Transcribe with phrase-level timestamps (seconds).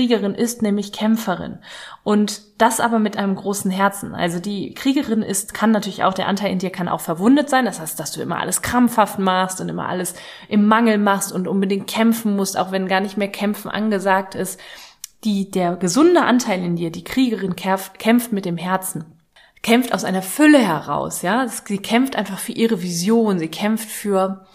[0.00, 1.58] Kriegerin ist nämlich Kämpferin.
[2.04, 4.14] Und das aber mit einem großen Herzen.
[4.14, 7.66] Also die Kriegerin ist, kann natürlich auch, der Anteil in dir kann auch verwundet sein.
[7.66, 10.14] Das heißt, dass du immer alles krampfhaft machst und immer alles
[10.48, 14.58] im Mangel machst und unbedingt kämpfen musst, auch wenn gar nicht mehr kämpfen angesagt ist.
[15.24, 19.04] Die, der gesunde Anteil in dir, die Kriegerin kämpft mit dem Herzen
[19.62, 21.46] kämpft aus einer Fülle heraus, ja.
[21.46, 24.46] Sie kämpft einfach für ihre Vision, sie kämpft für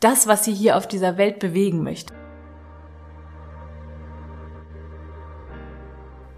[0.00, 2.14] das, was sie hier auf dieser Welt bewegen möchte.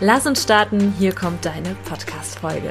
[0.00, 2.70] Lass uns starten, hier kommt deine Podcast-Folge.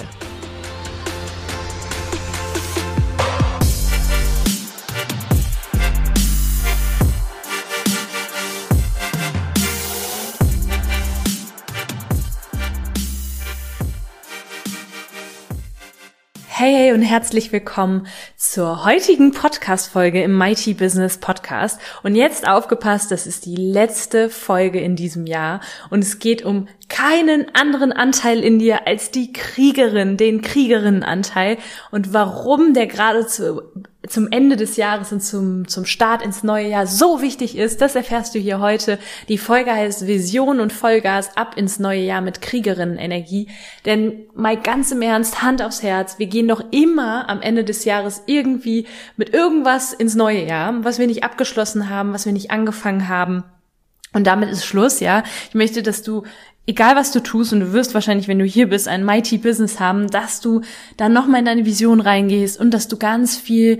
[16.63, 21.77] Hey, hey und herzlich willkommen zur heutigen Podcast-Folge im Mighty Business Podcast.
[22.03, 26.69] Und jetzt aufgepasst, das ist die letzte Folge in diesem Jahr und es geht um
[26.93, 31.57] keinen anderen Anteil in dir als die Kriegerin, den Kriegerinnenanteil
[31.89, 33.63] und warum der gerade zu,
[34.07, 37.95] zum Ende des Jahres und zum, zum Start ins neue Jahr so wichtig ist, das
[37.95, 38.99] erfährst du hier heute.
[39.27, 43.47] Die Folge heißt Vision und Vollgas ab ins neue Jahr mit Kriegerinnenenergie.
[43.87, 47.85] Denn mal ganz im Ernst, Hand aufs Herz, wir gehen doch immer am Ende des
[47.85, 48.85] Jahres irgendwie
[49.17, 53.45] mit irgendwas ins neue Jahr, was wir nicht abgeschlossen haben, was wir nicht angefangen haben.
[54.13, 55.23] Und damit ist Schluss, ja.
[55.49, 56.23] Ich möchte, dass du
[56.65, 59.79] egal was du tust, und du wirst wahrscheinlich, wenn du hier bist, ein mighty Business
[59.79, 60.61] haben, dass du
[60.97, 63.79] dann nochmal in deine Vision reingehst und dass du ganz viel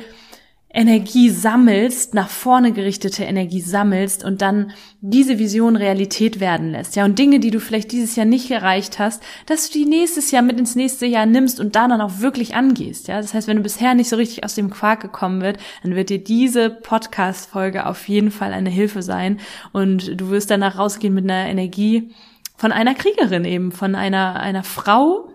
[0.75, 4.71] Energie sammelst, nach vorne gerichtete Energie sammelst und dann
[5.01, 6.95] diese Vision Realität werden lässt.
[6.95, 10.31] Ja, und Dinge, die du vielleicht dieses Jahr nicht erreicht hast, dass du die nächstes
[10.31, 13.07] Jahr mit ins nächste Jahr nimmst und da dann auch wirklich angehst.
[13.07, 15.93] Ja, das heißt, wenn du bisher nicht so richtig aus dem Quark gekommen wird, dann
[15.93, 19.39] wird dir diese Podcast-Folge auf jeden Fall eine Hilfe sein
[19.73, 22.09] und du wirst danach rausgehen mit einer Energie,
[22.55, 25.29] von einer Kriegerin eben, von einer, einer Frau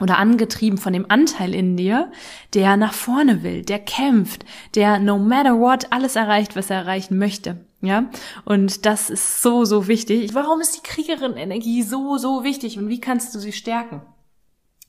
[0.00, 2.10] oder angetrieben von dem Anteil in dir,
[2.54, 4.44] der nach vorne will, der kämpft,
[4.74, 7.64] der no matter what alles erreicht, was er erreichen möchte.
[7.82, 8.10] Ja,
[8.44, 10.34] und das ist so, so wichtig.
[10.34, 14.02] Warum ist die Kriegerin-Energie so, so wichtig und wie kannst du sie stärken?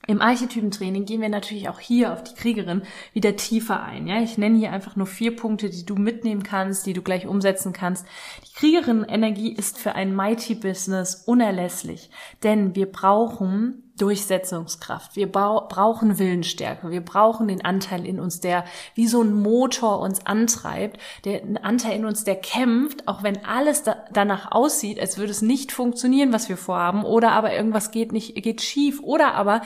[0.08, 4.08] Im Archetypentraining gehen wir natürlich auch hier auf die Kriegerin wieder tiefer ein.
[4.08, 7.28] Ja, ich nenne hier einfach nur vier Punkte, die du mitnehmen kannst, die du gleich
[7.28, 8.06] umsetzen kannst.
[8.48, 12.10] Die Kriegerin-Energie ist für ein Mighty Business unerlässlich,
[12.42, 15.16] denn wir brauchen Durchsetzungskraft.
[15.16, 16.92] Wir brauchen Willensstärke.
[16.92, 18.64] Wir brauchen den Anteil in uns, der
[18.96, 23.46] wie so ein Motor uns antreibt, der ein Anteil in uns, der kämpft, auch wenn
[23.46, 27.92] alles da, danach aussieht, als würde es nicht funktionieren, was wir vorhaben, oder aber irgendwas
[27.92, 29.62] geht nicht, geht schief, oder aber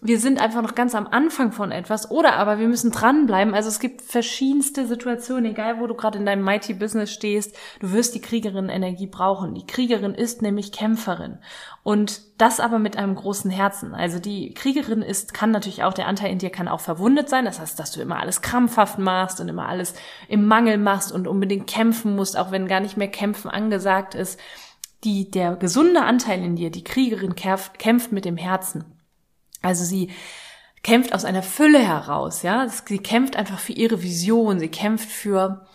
[0.00, 3.52] wir sind einfach noch ganz am Anfang von etwas oder aber wir müssen dranbleiben.
[3.52, 7.92] Also es gibt verschiedenste Situationen, egal wo du gerade in deinem Mighty Business stehst, du
[7.92, 9.54] wirst die Kriegerin Energie brauchen.
[9.54, 11.38] Die Kriegerin ist nämlich Kämpferin
[11.82, 13.92] und das aber mit einem großen Herzen.
[13.92, 17.44] Also die Kriegerin ist, kann natürlich auch, der Anteil in dir kann auch verwundet sein.
[17.44, 19.94] Das heißt, dass du immer alles krampfhaft machst und immer alles
[20.28, 24.38] im Mangel machst und unbedingt kämpfen musst, auch wenn gar nicht mehr kämpfen angesagt ist.
[25.02, 28.97] Die, der gesunde Anteil in dir, die Kriegerin kämpft mit dem Herzen.
[29.62, 30.10] Also sie
[30.82, 32.68] kämpft aus einer Fülle heraus, ja.
[32.68, 34.58] Sie kämpft einfach für ihre Vision.
[34.58, 35.66] Sie kämpft für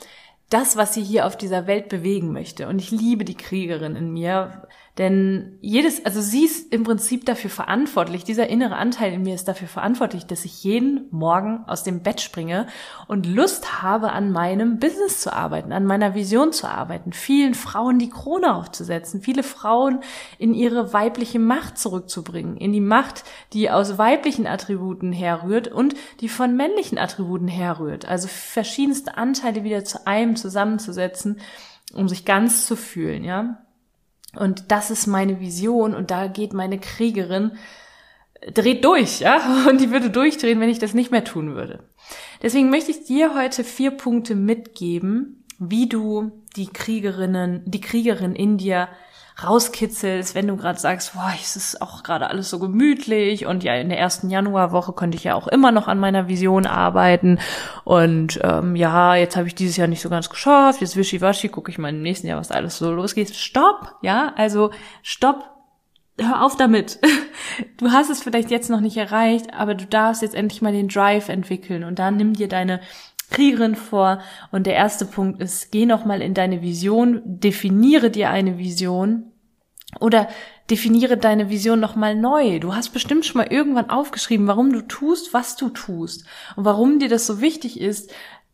[0.50, 2.68] das, was sie hier auf dieser Welt bewegen möchte.
[2.68, 4.68] Und ich liebe die Kriegerin in mir,
[5.00, 9.48] denn jedes, also sie ist im Prinzip dafür verantwortlich, dieser innere Anteil in mir ist
[9.48, 12.68] dafür verantwortlich, dass ich jeden Morgen aus dem Bett springe
[13.08, 17.98] und Lust habe, an meinem Business zu arbeiten, an meiner Vision zu arbeiten, vielen Frauen
[17.98, 20.02] die Krone aufzusetzen, viele Frauen
[20.38, 23.24] in ihre weibliche Macht zurückzubringen, in die Macht,
[23.54, 28.08] die aus weiblichen Attributen herrührt und die von männlichen Attributen herrührt.
[28.08, 31.40] Also verschiedenste Anteile wieder zu einem zusammenzusetzen,
[31.94, 33.63] um sich ganz zu fühlen, ja.
[34.36, 37.52] Und das ist meine Vision und da geht meine Kriegerin
[38.54, 41.80] dreht durch, ja, und die würde durchdrehen, wenn ich das nicht mehr tun würde.
[42.42, 48.58] Deswegen möchte ich dir heute vier Punkte mitgeben, wie du die Kriegerinnen, die Kriegerin in
[48.58, 48.90] dir
[49.42, 53.74] rauskitzelst, wenn du gerade sagst, boah, es ist auch gerade alles so gemütlich und ja,
[53.76, 57.40] in der ersten Januarwoche könnte ich ja auch immer noch an meiner Vision arbeiten
[57.84, 61.72] und ähm, ja, jetzt habe ich dieses Jahr nicht so ganz geschafft, jetzt wischiwaschi, gucke
[61.72, 63.36] ich mal im nächsten Jahr, was alles so losgeht.
[63.36, 64.72] Stopp, ja, also
[65.02, 65.50] stopp,
[66.20, 67.00] hör auf damit.
[67.78, 70.88] Du hast es vielleicht jetzt noch nicht erreicht, aber du darfst jetzt endlich mal den
[70.88, 72.80] Drive entwickeln und dann nimm dir deine
[73.34, 74.20] Kriegerin vor.
[74.52, 79.32] Und der erste Punkt ist, geh nochmal in deine Vision, definiere dir eine Vision
[80.00, 80.30] oder
[80.70, 82.60] definiere deine Vision nochmal neu.
[82.60, 86.26] Du hast bestimmt schon mal irgendwann aufgeschrieben, warum du tust, was du tust
[86.56, 88.12] und warum dir das so wichtig ist,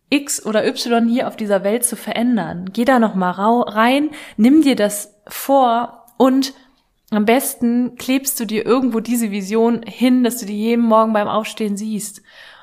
[0.10, 2.72] X oder Y hier auf dieser Welt zu verändern.
[2.74, 6.54] Geh da nochmal rein, nimm dir das vor und
[7.12, 11.28] am besten klebst du dir irgendwo diese Vision hin, dass du die jeden Morgen beim
[11.28, 12.22] Aufstehen siehst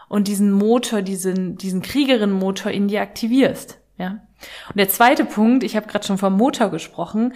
[0.09, 3.79] und diesen Motor, diesen, diesen Kriegerin-Motor in dir aktivierst.
[3.99, 4.21] Ja.
[4.69, 7.35] Und der zweite Punkt, ich habe gerade schon vom Motor gesprochen,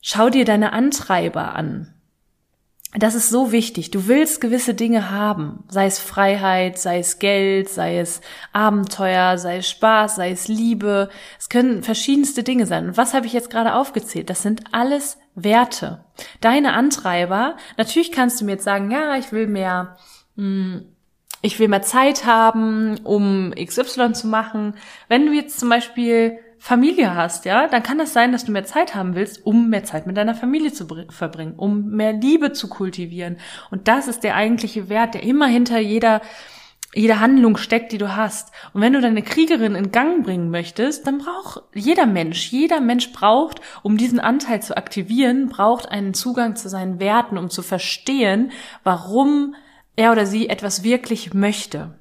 [0.00, 1.94] schau dir deine Antreiber an.
[2.96, 3.90] Das ist so wichtig.
[3.90, 8.20] Du willst gewisse Dinge haben, sei es Freiheit, sei es Geld, sei es
[8.52, 11.08] Abenteuer, sei es Spaß, sei es Liebe.
[11.36, 12.86] Es können verschiedenste Dinge sein.
[12.86, 14.30] Und was habe ich jetzt gerade aufgezählt?
[14.30, 16.04] Das sind alles Werte.
[16.40, 17.56] Deine Antreiber.
[17.76, 19.96] Natürlich kannst du mir jetzt sagen, ja, ich will mehr
[20.36, 20.93] mh, hm,
[21.44, 24.74] ich will mehr Zeit haben, um XY zu machen.
[25.08, 28.64] Wenn du jetzt zum Beispiel Familie hast, ja, dann kann das sein, dass du mehr
[28.64, 32.68] Zeit haben willst, um mehr Zeit mit deiner Familie zu verbringen, um mehr Liebe zu
[32.68, 33.36] kultivieren.
[33.70, 36.22] Und das ist der eigentliche Wert, der immer hinter jeder
[36.96, 38.52] jeder Handlung steckt, die du hast.
[38.72, 43.10] Und wenn du deine Kriegerin in Gang bringen möchtest, dann braucht jeder Mensch, jeder Mensch
[43.12, 48.52] braucht, um diesen Anteil zu aktivieren, braucht einen Zugang zu seinen Werten, um zu verstehen,
[48.84, 49.56] warum
[49.96, 51.98] er oder sie etwas wirklich möchte.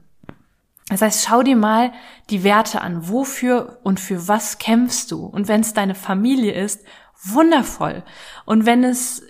[0.89, 1.93] Das heißt, schau dir mal
[2.29, 3.07] die Werte an.
[3.09, 5.25] Wofür und für was kämpfst du?
[5.25, 6.83] Und wenn es deine Familie ist,
[7.23, 8.03] wundervoll.
[8.45, 9.23] Und wenn es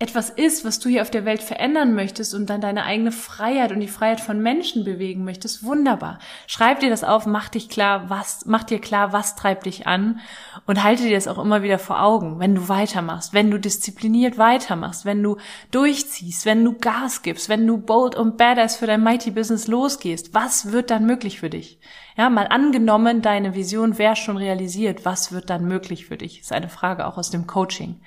[0.00, 3.72] etwas ist, was du hier auf der Welt verändern möchtest und dann deine eigene Freiheit
[3.72, 6.20] und die Freiheit von Menschen bewegen möchtest, wunderbar.
[6.46, 10.20] Schreib dir das auf, mach dich klar, was, mach dir klar, was treibt dich an
[10.66, 14.38] und halte dir das auch immer wieder vor Augen, wenn du weitermachst, wenn du diszipliniert
[14.38, 15.36] weitermachst, wenn du
[15.72, 20.32] durchziehst, wenn du Gas gibst, wenn du bold und badass für dein Mighty Business losgehst,
[20.32, 21.80] was wird dann möglich für dich?
[22.18, 26.40] Ja, mal angenommen, deine Vision wäre schon realisiert, was wird dann möglich für dich?
[26.40, 28.00] Ist eine Frage auch aus dem Coaching.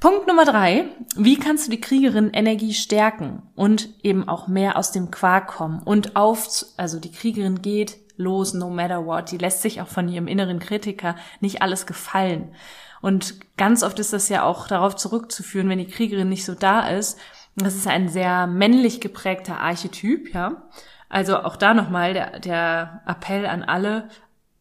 [0.00, 0.84] Punkt Nummer drei.
[1.16, 5.82] Wie kannst du die Kriegerin Energie stärken und eben auch mehr aus dem Quark kommen
[5.82, 9.30] und auf, also die Kriegerin geht los, no matter what.
[9.30, 12.52] Die lässt sich auch von ihrem inneren Kritiker nicht alles gefallen.
[13.00, 16.86] Und ganz oft ist das ja auch darauf zurückzuführen, wenn die Kriegerin nicht so da
[16.88, 17.18] ist.
[17.56, 20.68] Das ist ein sehr männlich geprägter Archetyp, ja.
[21.08, 24.08] Also auch da nochmal der, der Appell an alle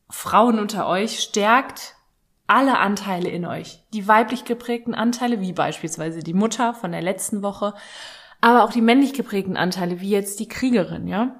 [0.09, 1.95] Frauen unter euch, stärkt
[2.47, 3.83] alle Anteile in euch.
[3.93, 7.73] Die weiblich geprägten Anteile, wie beispielsweise die Mutter von der letzten Woche,
[8.39, 11.35] aber auch die männlich geprägten Anteile, wie jetzt die Kriegerin, ja.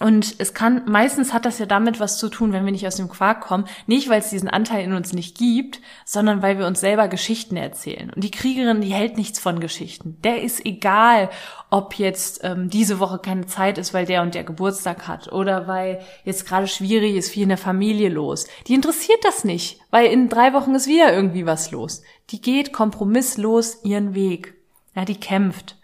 [0.00, 2.96] Und es kann, meistens hat das ja damit was zu tun, wenn wir nicht aus
[2.96, 3.64] dem Quark kommen.
[3.86, 7.56] Nicht, weil es diesen Anteil in uns nicht gibt, sondern weil wir uns selber Geschichten
[7.56, 8.10] erzählen.
[8.14, 10.16] Und die Kriegerin, die hält nichts von Geschichten.
[10.22, 11.30] Der ist egal,
[11.70, 15.66] ob jetzt ähm, diese Woche keine Zeit ist, weil der und der Geburtstag hat oder
[15.66, 18.46] weil jetzt gerade schwierig ist, viel in der Familie los.
[18.68, 22.02] Die interessiert das nicht, weil in drei Wochen ist wieder irgendwie was los.
[22.30, 24.54] Die geht kompromisslos ihren Weg.
[24.94, 25.76] Ja, die kämpft.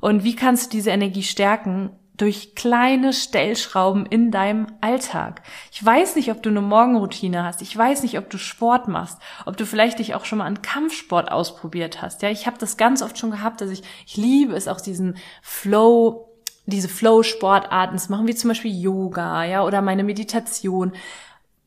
[0.00, 1.90] Und wie kannst du diese Energie stärken?
[2.20, 5.40] Durch kleine Stellschrauben in deinem Alltag.
[5.72, 7.62] Ich weiß nicht, ob du eine Morgenroutine hast.
[7.62, 10.60] Ich weiß nicht, ob du Sport machst, ob du vielleicht dich auch schon mal an
[10.60, 12.20] Kampfsport ausprobiert hast.
[12.20, 15.16] Ja, ich habe das ganz oft schon gehabt, dass ich ich liebe es auch diesen
[15.42, 16.26] Flow
[16.66, 20.92] diese Flow-Sportarten zu machen, wie zum Beispiel Yoga, ja, oder meine Meditation.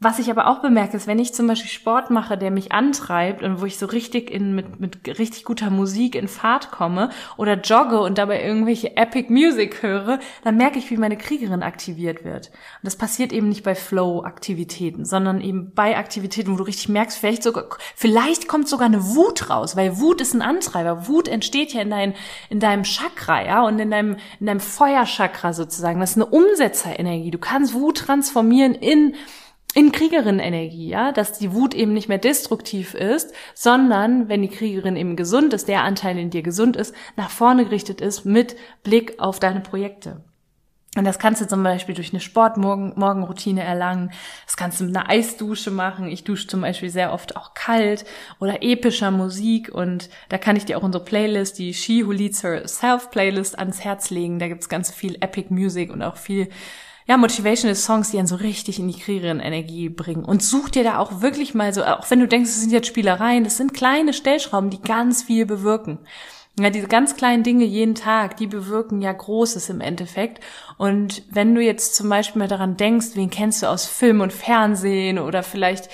[0.03, 3.41] Was ich aber auch bemerke, ist, wenn ich zum Beispiel Sport mache, der mich antreibt
[3.41, 7.53] und wo ich so richtig in, mit, mit richtig guter Musik in Fahrt komme oder
[7.53, 12.47] jogge und dabei irgendwelche Epic Music höre, dann merke ich, wie meine Kriegerin aktiviert wird.
[12.47, 17.17] Und das passiert eben nicht bei Flow-Aktivitäten, sondern eben bei Aktivitäten, wo du richtig merkst,
[17.17, 17.63] vielleicht sogar,
[17.95, 21.07] vielleicht kommt sogar eine Wut raus, weil Wut ist ein Antreiber.
[21.07, 22.13] Wut entsteht ja in, dein,
[22.49, 26.01] in deinem Chakra, ja, und in deinem, in deinem Feuerchakra sozusagen.
[26.01, 27.31] Das ist eine Umsetzerenergie.
[27.31, 29.15] Du kannst Wut transformieren in
[29.73, 34.95] in Kriegerin-Energie, ja, dass die Wut eben nicht mehr destruktiv ist, sondern wenn die Kriegerin
[34.95, 39.19] eben gesund ist, der Anteil in dir gesund ist, nach vorne gerichtet ist mit Blick
[39.19, 40.21] auf deine Projekte.
[40.95, 44.11] Und das kannst du zum Beispiel durch eine Sportmorgenroutine erlangen.
[44.45, 46.07] Das kannst du mit einer Eisdusche machen.
[46.07, 48.05] Ich dusche zum Beispiel sehr oft auch kalt
[48.39, 49.73] oder epischer Musik.
[49.73, 53.83] Und da kann ich dir auch unsere Playlist, die She Who Leads Herself Playlist ans
[53.83, 54.37] Herz legen.
[54.37, 56.49] Da gibt's ganz viel Epic Music und auch viel
[57.07, 60.23] ja, motivational Songs, die einen so richtig in die Kriegerin-Energie bringen.
[60.23, 62.87] Und such dir da auch wirklich mal so, auch wenn du denkst, es sind jetzt
[62.87, 65.99] Spielereien, das sind kleine Stellschrauben, die ganz viel bewirken.
[66.59, 70.39] Ja, diese ganz kleinen Dinge jeden Tag, die bewirken ja Großes im Endeffekt.
[70.77, 74.31] Und wenn du jetzt zum Beispiel mal daran denkst, wen kennst du aus Film und
[74.31, 75.89] Fernsehen oder vielleicht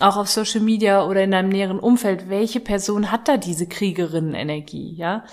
[0.00, 4.94] auch auf Social Media oder in deinem näheren Umfeld, welche Person hat da diese Kriegerinnen-Energie,
[4.94, 5.24] ja?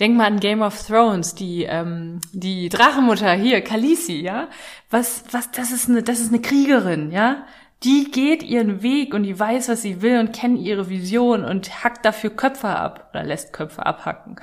[0.00, 4.48] Denk mal an Game of Thrones, die ähm, die Drachenmutter hier, Khaleesi, ja?
[4.90, 7.44] Was was das ist eine das ist eine Kriegerin, ja?
[7.84, 11.84] Die geht ihren Weg und die weiß, was sie will und kennt ihre Vision und
[11.84, 14.34] hackt dafür Köpfe ab oder lässt Köpfe abhacken.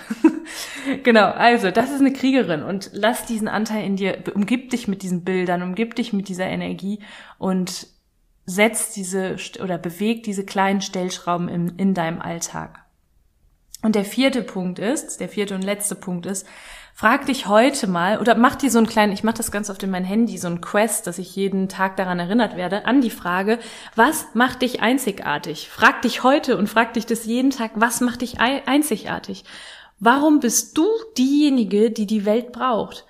[1.03, 5.03] genau, also das ist eine Kriegerin und lass diesen Anteil in dir, umgib dich mit
[5.03, 6.99] diesen Bildern, umgib dich mit dieser Energie
[7.37, 7.87] und
[8.45, 12.85] setz diese oder beweg diese kleinen Stellschrauben in, in deinem Alltag.
[13.81, 16.47] Und der vierte Punkt ist, der vierte und letzte Punkt ist,
[16.95, 19.83] frag dich heute mal oder mach dir so einen kleinen, ich mache das ganz oft
[19.83, 23.11] in mein Handy, so ein Quest, dass ich jeden Tag daran erinnert werde, an die
[23.11, 23.59] Frage,
[23.95, 25.69] was macht dich einzigartig?
[25.69, 29.43] Frag dich heute und frag dich das jeden Tag, was macht dich einzigartig?
[29.99, 30.87] Warum bist du
[31.17, 33.05] diejenige, die die Welt braucht?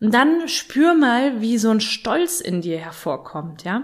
[0.00, 3.82] Und dann spür mal, wie so ein Stolz in dir hervorkommt, ja?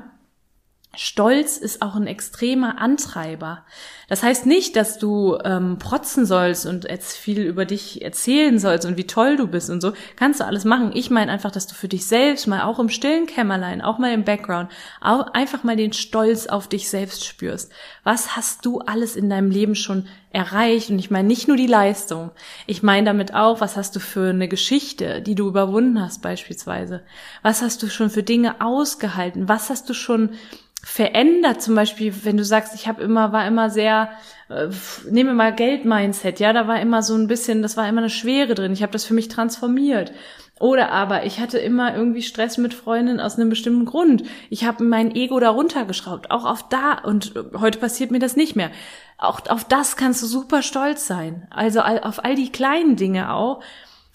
[0.95, 3.65] Stolz ist auch ein extremer Antreiber.
[4.09, 8.87] Das heißt nicht, dass du ähm, protzen sollst und jetzt viel über dich erzählen sollst
[8.87, 9.93] und wie toll du bist und so.
[10.17, 10.93] Kannst du alles machen.
[10.95, 14.13] Ich meine einfach, dass du für dich selbst mal auch im stillen Kämmerlein, auch mal
[14.15, 17.73] im Background, auch einfach mal den Stolz auf dich selbst spürst.
[18.03, 20.91] Was hast du alles in deinem Leben schon erreicht?
[20.91, 22.31] Und ich meine nicht nur die Leistung.
[22.67, 27.03] Ich meine damit auch, was hast du für eine Geschichte, die du überwunden hast beispielsweise?
[27.43, 29.49] Was hast du schon für Dinge ausgehalten?
[29.49, 30.31] Was hast du schon
[30.85, 34.11] verändert, zum Beispiel, wenn du sagst, ich habe immer, war immer sehr,
[34.49, 34.69] äh,
[35.11, 38.55] nehme mal Geld-Mindset, ja, da war immer so ein bisschen, das war immer eine Schwere
[38.55, 38.73] drin.
[38.73, 40.13] Ich habe das für mich transformiert.
[40.59, 44.23] Oder aber ich hatte immer irgendwie Stress mit Freundinnen aus einem bestimmten Grund.
[44.49, 46.31] Ich habe mein Ego da runtergeschraubt.
[46.31, 48.71] Auch auf da, und heute passiert mir das nicht mehr.
[49.19, 51.47] Auch auf das kannst du super stolz sein.
[51.51, 53.63] Also auf all die kleinen Dinge auch.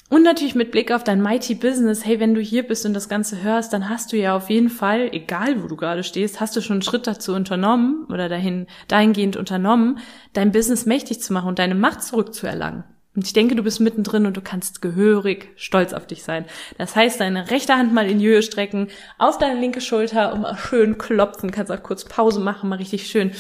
[0.10, 3.08] Und natürlich mit Blick auf dein Mighty Business, hey, wenn du hier bist und das
[3.08, 6.54] Ganze hörst, dann hast du ja auf jeden Fall, egal wo du gerade stehst, hast
[6.56, 10.00] du schon einen Schritt dazu unternommen oder dahin, dahingehend unternommen,
[10.34, 12.84] dein Business mächtig zu machen und deine Macht zurückzuerlangen.
[13.16, 16.46] Und ich denke, du bist mittendrin und du kannst gehörig stolz auf dich sein.
[16.78, 18.88] Das heißt, deine rechte Hand mal in die Höhe strecken,
[19.18, 21.52] auf deine linke Schulter und mal schön klopfen.
[21.52, 23.32] Kannst auch kurz Pause machen, mal richtig schön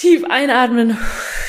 [0.00, 0.96] tief einatmen,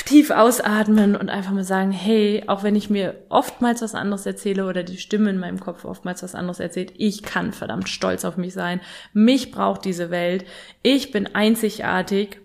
[0.05, 4.65] tief ausatmen und einfach mal sagen, hey, auch wenn ich mir oftmals was anderes erzähle
[4.65, 8.35] oder die Stimme in meinem Kopf oftmals was anderes erzählt, ich kann verdammt stolz auf
[8.35, 8.81] mich sein.
[9.13, 10.43] Mich braucht diese Welt.
[10.83, 12.41] Ich bin einzigartig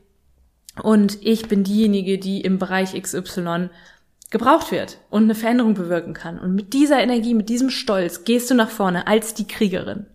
[0.81, 3.71] und ich bin diejenige, die im Bereich XY
[4.31, 6.39] gebraucht wird und eine Veränderung bewirken kann.
[6.39, 10.07] Und mit dieser Energie, mit diesem Stolz gehst du nach vorne als die Kriegerin.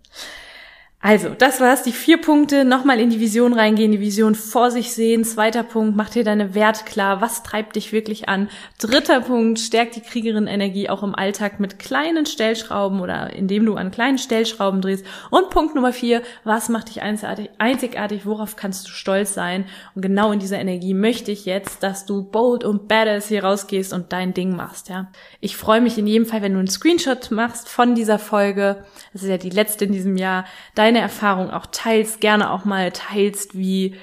[1.03, 1.81] Also, das war's.
[1.81, 2.63] Die vier Punkte.
[2.63, 5.23] Nochmal in die Vision reingehen, die Vision vor sich sehen.
[5.23, 7.21] Zweiter Punkt, mach dir deine Werte klar.
[7.21, 8.49] Was treibt dich wirklich an?
[8.79, 13.89] Dritter Punkt, stärkt die Kriegerin-Energie auch im Alltag mit kleinen Stellschrauben oder indem du an
[13.89, 15.03] kleinen Stellschrauben drehst.
[15.31, 17.49] Und Punkt Nummer vier, was macht dich einzigartig?
[17.57, 19.65] einzigartig worauf kannst du stolz sein?
[19.95, 23.91] Und genau in dieser Energie möchte ich jetzt, dass du bold und badass hier rausgehst
[23.91, 25.11] und dein Ding machst, ja.
[25.39, 28.83] Ich freue mich in jedem Fall, wenn du einen Screenshot machst von dieser Folge.
[29.13, 30.45] Das ist ja die letzte in diesem Jahr.
[30.75, 33.95] Dein deine Erfahrung auch teilst, gerne auch mal teilst, wie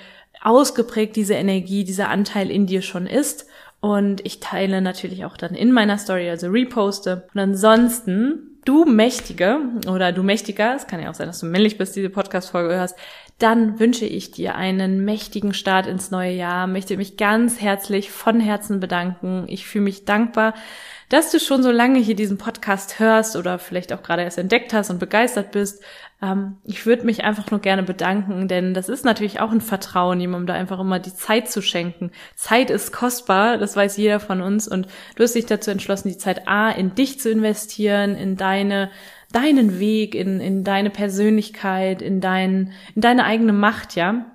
[0.42, 3.46] ausgeprägt diese Energie, dieser Anteil in dir schon ist.
[3.80, 7.28] Und ich teile natürlich auch dann in meiner Story, also reposte.
[7.34, 11.76] Und ansonsten, du Mächtige oder du Mächtiger, es kann ja auch sein, dass du männlich
[11.76, 12.96] bist, diese Podcast-Folge hörst,
[13.38, 18.40] dann wünsche ich dir einen mächtigen Start ins neue Jahr, möchte mich ganz herzlich von
[18.40, 19.44] Herzen bedanken.
[19.46, 20.54] Ich fühle mich dankbar,
[21.08, 24.72] dass du schon so lange hier diesen Podcast hörst oder vielleicht auch gerade erst entdeckt
[24.72, 25.82] hast und begeistert bist.
[26.20, 30.20] Ähm, ich würde mich einfach nur gerne bedanken, denn das ist natürlich auch ein Vertrauen,
[30.20, 32.10] jemandem da einfach immer die Zeit zu schenken.
[32.34, 36.18] Zeit ist kostbar, das weiß jeder von uns und du hast dich dazu entschlossen, die
[36.18, 38.90] Zeit A in dich zu investieren, in deine
[39.32, 44.26] deinen Weg, in, in deine Persönlichkeit, in dein, in deine eigene Macht, ja.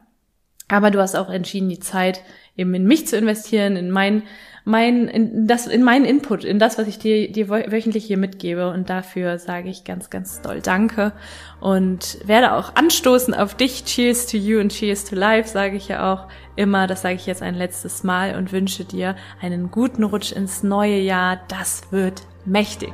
[0.68, 2.22] Aber du hast auch entschieden, die Zeit
[2.56, 4.24] eben in mich zu investieren, in mein
[4.66, 8.70] mein, in das, in meinen Input, in das, was ich dir, dir wöchentlich hier mitgebe.
[8.70, 11.14] Und dafür sage ich ganz, ganz doll Danke
[11.60, 13.84] und werde auch anstoßen auf dich.
[13.86, 16.88] Cheers to you and cheers to life, sage ich ja auch immer.
[16.88, 21.00] Das sage ich jetzt ein letztes Mal und wünsche dir einen guten Rutsch ins neue
[21.00, 21.42] Jahr.
[21.50, 22.94] Das wird mächtig.